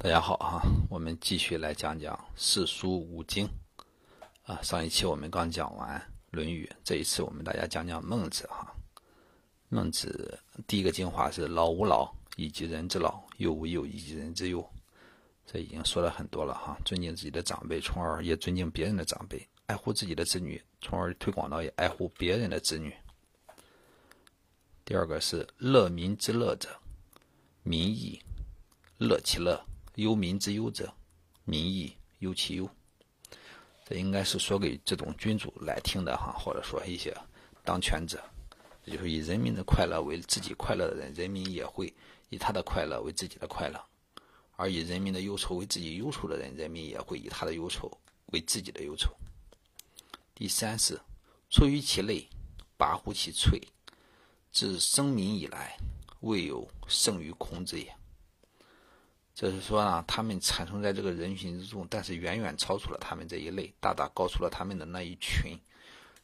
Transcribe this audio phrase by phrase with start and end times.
[0.00, 3.48] 大家好哈，我们继续来讲讲四书五经
[4.44, 4.56] 啊。
[4.62, 5.98] 上一期我们刚讲完
[6.30, 8.72] 《论语》，这一次我们大家讲讲孟子哈。
[9.68, 10.38] 孟子
[10.68, 14.64] 第一个精华是“老吾老以及人之老，幼吾幼以及人之幼”，
[15.44, 16.78] 这已经说了很多了哈。
[16.84, 19.36] 尊敬自己的长辈，从而也尊敬别人的长辈；
[19.66, 22.94] 爱护自己的子女，从而推广到也爱护别人的子女。
[24.84, 26.68] 第二个是“乐民之乐者，
[27.64, 28.22] 民亦；
[28.98, 29.60] 乐其乐。”
[29.98, 30.88] 忧民之忧者，
[31.44, 32.70] 民亦忧其忧。
[33.84, 37.12] 这应该是说给这种君主来听的哈，或者说一些
[37.64, 38.22] 当权者，
[38.84, 41.92] 也就是以人民的快乐为自己快乐的人，人民也会
[42.28, 43.80] 以他的快乐为自己的快乐；
[44.54, 47.90] 而以人民的忧愁为自己忧愁的人，人民也会以他的忧愁
[48.26, 49.12] 为自己的忧愁。
[50.32, 50.96] 第三是
[51.50, 52.28] 出于其类，
[52.76, 53.60] 拔乎其萃，
[54.52, 55.76] 自生民以来，
[56.20, 57.97] 未有胜于孔子也。
[59.38, 65.56] 就是说呢，他们产生在这个人群之中，但是远远超出了他们这一类，大大高出了他们的那一群，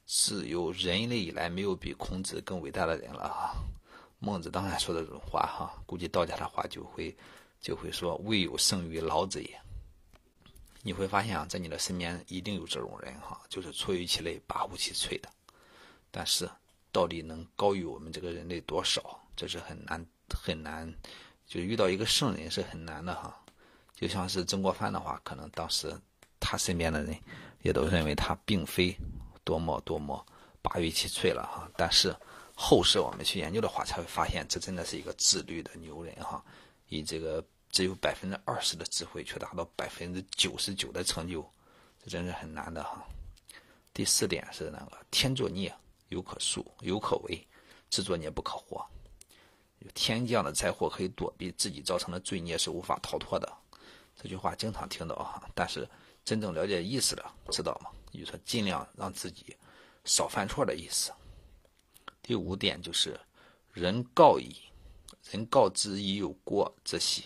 [0.04, 3.54] 是有人类以来没有比孔子更伟大的人了啊！
[4.18, 7.16] 孟子当然说的这种话哈，估计道家的话就会
[7.60, 9.60] 就会说“未有胜于老子也”。
[10.82, 15.28] 你会发现啊，在你的身边一定有这种人哈，就是出于其类，拔乎其萃的。
[16.10, 16.50] 但是
[16.90, 20.92] 到底能高于我们这个人类多少，这是很难很难。
[21.46, 23.34] 就遇到一个圣人是很难的哈，
[23.94, 25.94] 就像是曾国藩的话，可能当时
[26.40, 27.16] 他身边的人
[27.62, 28.96] 也都认为他并非
[29.44, 30.24] 多么多么
[30.62, 31.70] 拔于其萃了哈。
[31.76, 32.14] 但是
[32.54, 36.44] 后世我们去研究的话，才会发现这真的是一个自律的牛人哈，
[36.88, 41.44] 以这个只有百分之二十的智慧，却达到百分之九十九的成就，
[42.02, 43.04] 这真是很难的哈。
[43.92, 45.72] 第四点是那个天作孽
[46.08, 47.46] 犹可恕犹可为，
[47.90, 48.84] 自作孽不可活。
[49.92, 53.52] 天降的灾祸可以躲避，自己造成的罪孽是无法逃脱的。
[54.16, 55.88] 这句话经常听到哈，但是
[56.24, 57.90] 真正了解意思的知道吗？
[58.12, 59.54] 也就是说，尽量让自己
[60.04, 61.12] 少犯错的意思。
[62.22, 63.18] 第五点就是
[63.72, 64.56] 人告矣
[65.30, 67.24] 人告之以有过之喜，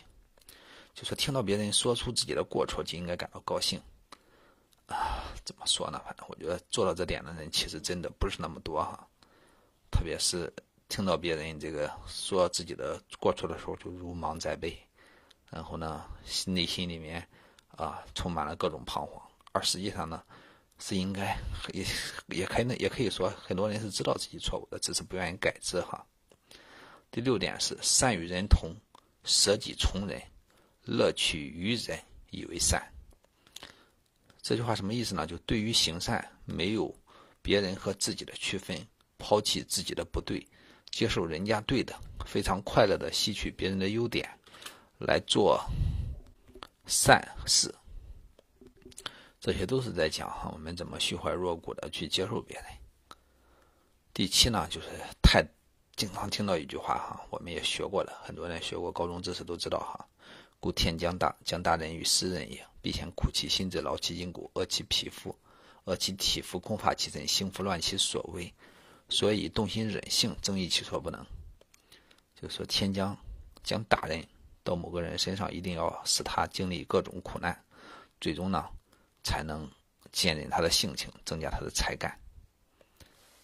[0.94, 3.80] 就说听到别人说出自己的过错，就应该感到高兴。
[4.86, 6.00] 啊，怎么说呢？
[6.04, 9.06] 反正我觉得做到这点的人，其实真的不是那么多哈，
[9.90, 10.52] 特别是。
[10.88, 14.76] 听到别人这个说自己的过错的时候，就如芒在背，
[15.50, 16.04] 然后呢，
[16.46, 17.26] 内心里面
[17.68, 19.22] 啊充满了各种彷徨。
[19.52, 20.22] 而实际上呢，
[20.78, 21.38] 是应该
[21.72, 21.84] 也
[22.28, 26.04] 也可以也可以说，很多人是知道自己错误的，只是不愿意改之哈。
[27.10, 28.74] 第六点是善与人同，
[29.24, 30.22] 舍己从人，
[30.84, 31.98] 乐取于人
[32.30, 32.82] 以为善。
[34.40, 35.26] 这句话什么意思呢？
[35.26, 36.94] 就对于行善，没有
[37.42, 38.86] 别人和自己的区分，
[39.18, 40.46] 抛弃自己的不对。
[40.98, 41.94] 接受人家对的，
[42.26, 44.28] 非常快乐的吸取别人的优点，
[44.98, 45.64] 来做
[46.86, 47.72] 善事，
[49.38, 52.64] 这些都是在讲哈，我们怎么虚怀若谷的去接受别人。
[54.12, 54.88] 第七呢，就是
[55.22, 55.46] 太
[55.94, 60.04] 经常听到一句话哈，我们也学过了，很多人学过高中知识都知道哈。
[60.58, 65.32] 故天将大将大人与斯人也，必先苦其心志，劳其筋骨，饿其皮肤，
[65.84, 68.52] 饿其体肤，空乏其身，行拂乱其所为。
[69.08, 71.24] 所以动心忍性，正义其所不能。
[72.34, 73.16] 就说天将
[73.64, 74.24] 将大任
[74.62, 77.58] 到某个人身上，一定要使他经历各种苦难，
[78.20, 78.64] 最终呢，
[79.24, 79.68] 才能
[80.12, 82.16] 坚韧他的性情，增加他的才干。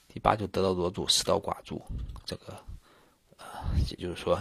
[0.06, 1.82] 第八就得道多助，失道寡助。
[2.24, 2.54] 这个，
[3.38, 3.46] 呃，
[3.90, 4.40] 也就是说，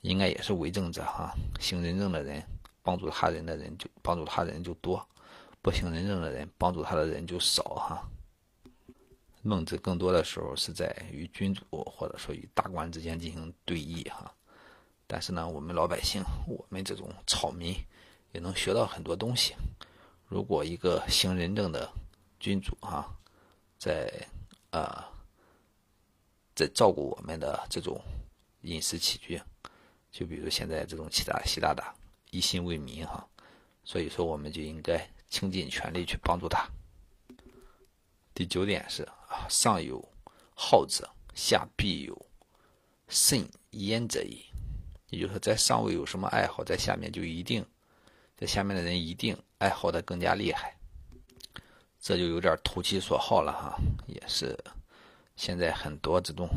[0.00, 2.42] 应该也是为政者哈，行仁政的人，
[2.82, 5.06] 帮助他人的人就帮助他人就多，
[5.60, 8.08] 不行仁政的人，帮助他的人就少哈。
[9.46, 14.34] 孟子更多的时候是在与君主或者说与大官之间进行对弈哈，
[15.06, 17.76] 但是呢，我们老百姓，我们这种草民
[18.32, 19.54] 也能学到很多东西。
[20.28, 21.92] 如果一个行仁政的
[22.40, 23.14] 君主哈，
[23.76, 24.10] 在
[24.70, 25.04] 呃
[26.54, 28.00] 在照顾我们的这种
[28.62, 29.38] 饮食起居，
[30.10, 31.94] 就比如现在这种习大习大大
[32.30, 33.28] 一心为民哈，
[33.84, 36.66] 所以说我们就应该倾尽全力去帮助他。
[38.32, 39.06] 第九点是。
[39.48, 40.02] 上有
[40.54, 42.26] 好者，下必有
[43.08, 44.36] 甚焉者也。
[45.10, 47.64] 也就是说，在上位有什么爱好，在下面就一定，
[48.36, 50.76] 在下面的人一定爱好的更加厉害。
[52.00, 54.58] 这就有点投其所好了哈，也是
[55.36, 56.48] 现在很多这种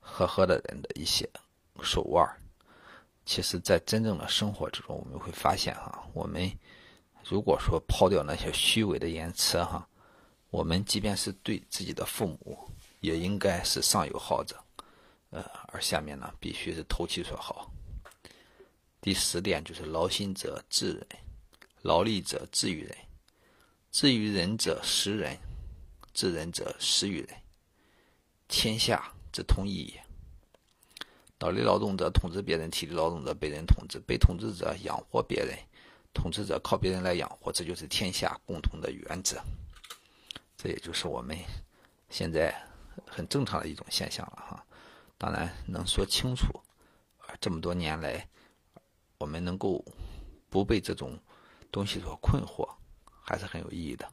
[0.00, 1.28] 呵呵的人的一些
[1.82, 2.26] 手腕。
[3.26, 6.50] 其实，在真正的生活之中，我们会发现哈，我们
[7.22, 9.86] 如果说抛掉那些虚伪的言辞哈。
[10.54, 12.56] 我们即便是对自己的父母，
[13.00, 14.54] 也应该是上有好者，
[15.30, 17.68] 呃，而下面呢，必须是投其所好。
[19.00, 21.06] 第十点就是劳心者治人，
[21.82, 22.96] 劳力者治于人，
[23.90, 25.36] 治于人者食人，
[26.12, 27.30] 治人者食于人，
[28.46, 30.00] 天下之通义也。
[31.40, 35.58] 脑力劳动者统治别人，体力劳动者被人统治，被统治者养活别人，
[36.12, 39.42] 统治者靠别人来养活，这就是天下共同的原则。
[40.64, 41.36] 这也就是我们
[42.08, 42.50] 现在
[43.06, 44.66] 很正常的一种现象了哈。
[45.18, 46.58] 当然，能说清楚，
[47.38, 48.26] 这么多年来，
[49.18, 49.84] 我们能够
[50.48, 51.20] 不被这种
[51.70, 52.66] 东西所困惑，
[53.04, 54.10] 还是很有意义的。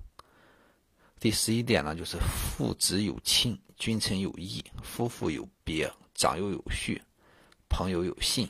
[1.22, 7.02] 第十一点呢，就是父子有亲，君臣有义，夫妇有别，长幼有序。
[7.70, 8.46] 朋友有信，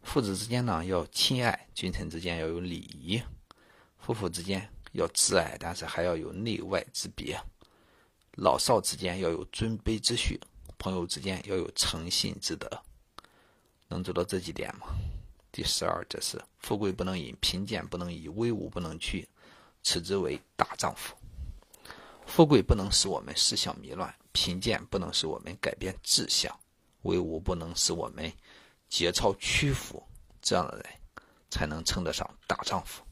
[0.00, 3.22] 父子之间呢要亲爱，君臣之间要有礼仪，
[3.98, 7.40] 夫妇之间要自爱，但是还要有内外之别，
[8.32, 10.40] 老少之间要有尊卑之序，
[10.78, 12.68] 朋友之间要有诚信之德，
[13.88, 14.86] 能做到这几点吗？
[15.52, 19.28] 第十二，这是富贵不能淫，贫贱不能移，威武不能屈，
[19.82, 21.14] 此之为大丈夫。
[22.26, 26.56] 富贵不能使我们思想迷乱，贫贱不能使我们改变志向。
[27.02, 28.32] 威武不能使我们
[28.88, 30.00] 节操屈服，
[30.40, 30.86] 这样的人
[31.48, 33.02] 才能称得上大丈夫。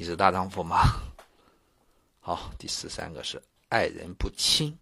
[0.00, 0.78] 你是大丈夫吗？
[2.22, 4.72] 好，第十三个是爱人不亲，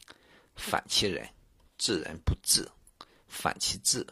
[0.55, 1.25] 反其仁；
[1.79, 2.69] 治人不治，
[3.27, 4.07] 反其智；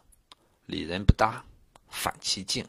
[0.64, 1.44] 理人不达，
[1.88, 2.66] 反其敬。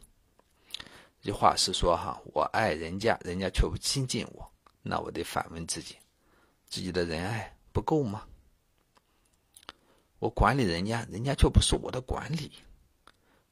[1.21, 5.95] 这话是说哈，我爱人家，人家却不亲近我，那我得反问自己：
[6.67, 8.27] 自己的仁爱不够吗？
[10.19, 12.51] 我管理人家，人家却不受我的管理，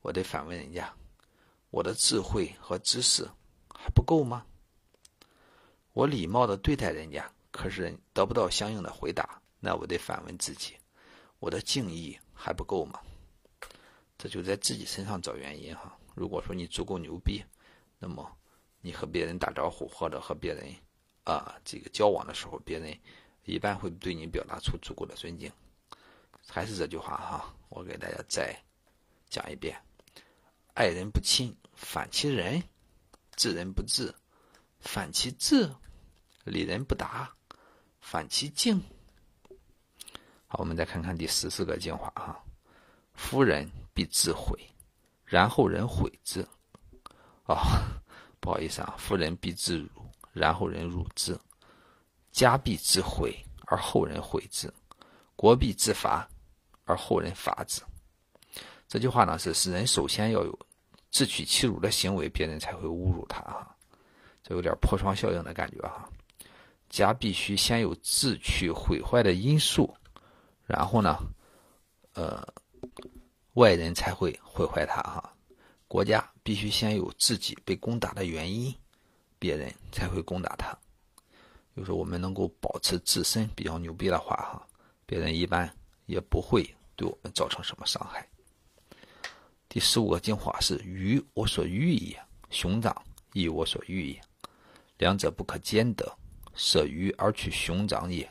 [0.02, 0.94] 我得反问人家：
[1.70, 3.26] 我的智慧和知识
[3.74, 4.46] 还不够吗？
[5.94, 10.76] 我礼貌的对待人家，可是得不到相应的回答，那我得反问自己：
[11.40, 13.00] 我的敬意还不够吗？
[14.18, 15.96] 这就在自己身上找原因哈。
[16.16, 17.44] 如果说你足够牛逼，
[18.00, 18.28] 那么
[18.82, 20.66] 你和别人打招呼或者和别人
[21.24, 22.98] 啊这个交往的时候，别人
[23.46, 25.52] 一般会对你表达出足够的尊敬。
[26.48, 28.56] 还是这句话哈，我给大家再
[29.30, 29.80] 讲一遍：
[30.74, 32.60] 爱人不亲，反其人；
[33.36, 34.14] 治人不治，
[34.84, 35.68] 反其智；
[36.44, 37.34] 理人不达，
[38.00, 38.80] 反其敬。
[40.46, 42.40] 好，我们再看看第十四个精华哈：
[43.16, 44.56] 夫人必自毁，
[45.26, 46.48] 然后人毁之。
[47.46, 47.58] 哦，
[48.40, 49.90] 不好意思啊，夫人必自辱，
[50.32, 51.34] 然后人辱之；
[52.32, 54.70] 家必自毁，而后人毁之；
[55.36, 56.30] 国必自伐。
[56.86, 57.82] 而后人伐之。
[58.90, 60.60] 这句话呢，是使人首先要有
[61.12, 63.78] 自取其辱的行为，别人才会侮辱他哈。
[64.44, 66.08] 这有点破窗效应的感觉哈。
[66.90, 69.92] 家必须先有自取毁坏的因素，
[70.66, 71.18] 然后呢，
[72.14, 72.46] 呃，
[73.54, 75.34] 外人才会毁坏他哈。
[75.88, 78.76] 国家必须先有自己被攻打的原因，
[79.40, 80.78] 别人才会攻打他。
[81.76, 84.68] 就是我们能够保持自身比较牛逼的话哈，
[85.06, 85.74] 别人一般。
[86.06, 86.62] 也不会
[86.98, 88.28] 对我们造成什么伤害。
[89.70, 92.94] 第十五个精华是：鱼我所欲也，熊掌
[93.32, 94.22] 亦我所欲也，
[94.98, 96.18] 两者不可兼得。
[96.56, 98.30] 舍鱼而取熊掌也，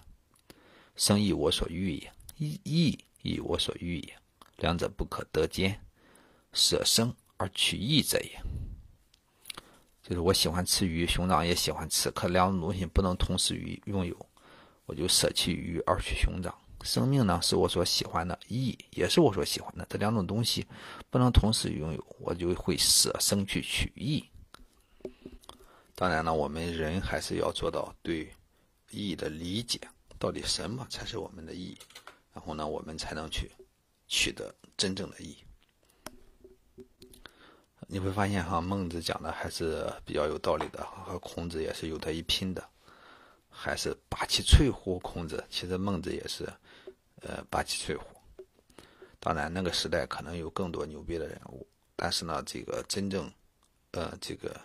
[0.94, 4.16] 生亦我所欲也；义亦我所欲也，
[4.58, 5.80] 两者不可得兼。
[6.52, 8.40] 舍生而取义者也。
[10.04, 14.16] 就是我喜欢吃鱼，熊掌也喜欢吃，可两种东西不能同时拥有，
[14.86, 16.56] 我就舍弃鱼而取熊掌。
[16.84, 19.84] 生命呢，是我所喜欢的；义也是我所喜欢的。
[19.90, 20.64] 这两种东西
[21.10, 24.24] 不能同时拥有，我就会舍生去取义。
[25.94, 28.32] 当然呢，我们人还是要做到对
[28.90, 29.80] 义的理解，
[30.18, 31.76] 到底什么才是我们的义，
[32.32, 33.50] 然后呢，我们才能去
[34.08, 35.36] 取得真正的义。
[37.86, 42.66] 你会发现哈，孟子讲的还是比较有道理的，和孔子也是有得一拼的。
[43.54, 44.98] 还是霸气翠乎？
[45.00, 46.50] 孔子其实孟子也是，
[47.20, 48.06] 呃，霸气翠乎。
[49.20, 53.30] 当然，那个时代可能有更多牛逼的人物，但是呢，这个真正，
[53.90, 54.58] 呃，这个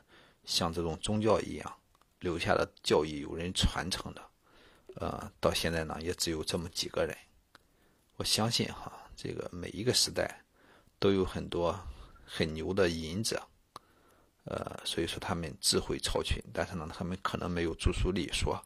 [0.47, 1.73] 像这种宗教一样
[2.21, 4.21] 留下的教义有人传承的，
[4.95, 7.15] 呃，到现在呢，也只有这么几个人。
[8.15, 10.41] 我相信哈，这个每一个时代
[10.97, 11.77] 都有很多
[12.25, 13.39] 很牛的隐者，
[14.45, 18.59] 呃，所以说他们智慧超群，但是呢，他们可能没有著书立说。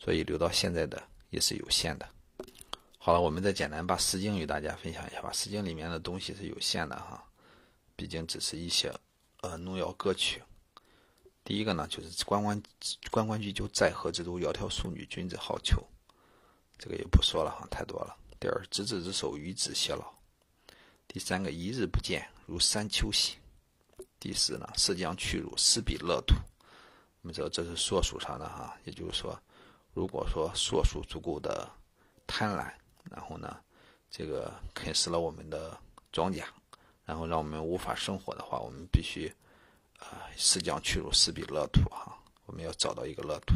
[0.00, 2.08] 所以留到现在的也是有限的。
[2.98, 5.30] 好了，我们再简单把《诗经》与大家分享一下吧。
[5.36, 7.24] 《诗经》里面的东西是有限的哈，
[7.96, 8.92] 毕竟只是一些
[9.40, 10.40] 呃农谣歌曲。
[11.48, 12.62] 第一个呢，就是“关关
[13.10, 15.82] 关关雎鸠，在河之洲，窈窕淑女，君子好逑”，
[16.76, 18.14] 这个也不说了哈，太多了。
[18.38, 20.12] 第二，“执子之手，与子偕老”。
[21.08, 23.38] 第三个，“一日不见，如三秋兮”。
[24.20, 26.34] 第四呢，实将去辱，斯彼乐土。
[27.22, 29.40] 我们知道这是硕鼠上的哈，也就是说，
[29.94, 31.66] 如果说硕鼠足够的
[32.26, 32.70] 贪婪，
[33.10, 33.58] 然后呢，
[34.10, 35.80] 这个啃食了我们的
[36.12, 36.44] 庄稼，
[37.06, 39.32] 然后让我们无法生活的话，我们必须
[39.98, 42.16] 啊，实将去辱，斯彼乐土哈。
[42.46, 43.54] 我们要找到一个乐土，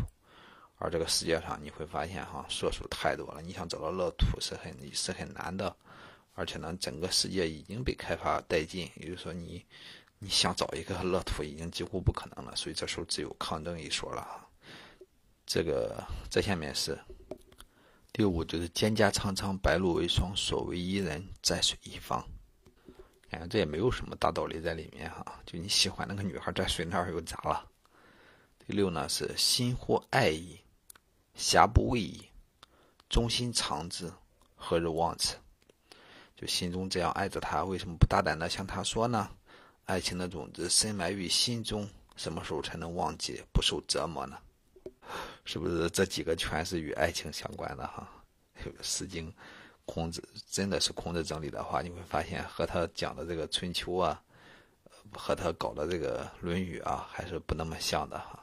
[0.76, 5.74] 而这个世界上你会发现哈，硕鼠太多了，你想找到乐土是很是很难的。
[6.34, 9.64] 而且呢，整个世界已经被开发殆尽，也就是说，你
[10.18, 12.56] 你想找一个乐土已经几乎不可能了。
[12.56, 14.48] 所以这时候只有抗争一说了。
[15.46, 16.98] 这个这下面是
[18.12, 22.26] 第五，就是蒹葭苍苍，白露为霜，所谓伊人，在水一方。
[23.32, 25.40] 哎，这也没有什么大道理在里面哈。
[25.44, 27.68] 就你喜欢那个女孩在水那儿又咋了？
[28.64, 30.60] 第六呢是心或爱矣，
[31.34, 32.28] 侠不畏矣，
[33.08, 34.12] 忠心长之，
[34.54, 35.36] 何日忘此？
[36.36, 39.30] 就心中这样爱着他，为什么不大胆的向他说呢？
[39.86, 44.38] 爱情的种子深埋于心中，什么时候才能忘记，不受折磨呢？
[45.44, 48.08] 是不是这几个全是与爱情相关的哈？
[48.82, 49.28] 《诗经》，
[49.84, 54.22] 孔子真的是孔子整理的话，你会发现和他讲的这个《春秋》啊，
[55.12, 58.38] 和他搞的这个《论语》啊，还是不那么像的哈。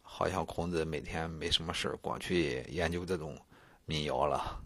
[0.00, 3.36] 好像孔子每天没什么事儿光去研究这种
[3.84, 4.60] 民谣了。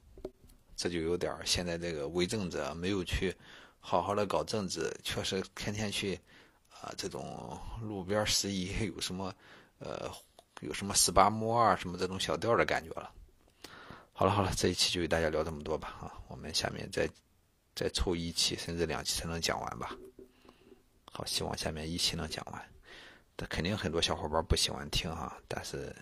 [0.77, 3.35] 这就有点现在这个为政者没有去
[3.81, 6.15] 好好的搞政治，确实天天去
[6.69, 9.35] 啊这种路边拾遗，有什么
[9.79, 10.09] 呃
[10.61, 13.11] 有什么十八摸啊什么这种小调的感觉了。
[14.19, 17.09] 好了好了，这一期就与大家聊这么多吧啊，我们下面再
[17.77, 19.97] 再抽一期甚至两期才能讲完吧。
[21.13, 22.61] 好，希望下面一期能讲完。
[23.37, 25.95] 但肯定很多小伙伴不喜欢听哈，但是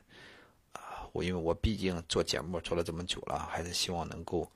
[0.73, 4.50] 啊我因为我毕竟做节目做了这么久了，还是希望能够。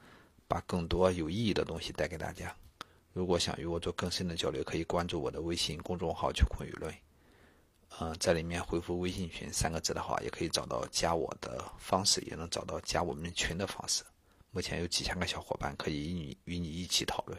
[0.48, 2.52] 把更多有意义的东西带给大家。
[3.12, 6.92] 如果想与我做更深的交流，可以关注我的微信公众号“秋空舆论”。
[7.98, 14.02] 嗯，在里面回复“微信群”三个字的话，也可以找到加我的方式，也能找到加我们群的方式。
[14.52, 17.38] 目前有几千个小伙伴可以与你与你一起讨论。